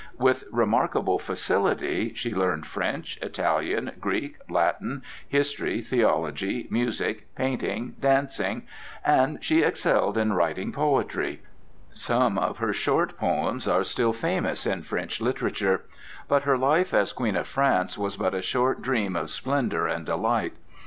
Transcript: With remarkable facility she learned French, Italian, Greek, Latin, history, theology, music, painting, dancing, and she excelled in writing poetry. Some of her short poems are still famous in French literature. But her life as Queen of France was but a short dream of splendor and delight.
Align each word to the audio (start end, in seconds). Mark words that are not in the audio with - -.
With 0.17 0.45
remarkable 0.51 1.19
facility 1.19 2.15
she 2.15 2.33
learned 2.33 2.65
French, 2.65 3.19
Italian, 3.21 3.91
Greek, 3.99 4.35
Latin, 4.49 5.03
history, 5.29 5.79
theology, 5.83 6.65
music, 6.71 7.27
painting, 7.35 7.93
dancing, 7.99 8.65
and 9.05 9.37
she 9.43 9.61
excelled 9.61 10.17
in 10.17 10.33
writing 10.33 10.71
poetry. 10.71 11.43
Some 11.93 12.39
of 12.39 12.57
her 12.57 12.73
short 12.73 13.15
poems 13.19 13.67
are 13.67 13.83
still 13.83 14.11
famous 14.11 14.65
in 14.65 14.81
French 14.81 15.21
literature. 15.21 15.83
But 16.27 16.45
her 16.45 16.57
life 16.57 16.95
as 16.95 17.13
Queen 17.13 17.35
of 17.35 17.45
France 17.45 17.95
was 17.95 18.17
but 18.17 18.33
a 18.33 18.41
short 18.41 18.81
dream 18.81 19.15
of 19.15 19.29
splendor 19.29 19.85
and 19.85 20.03
delight. 20.03 20.53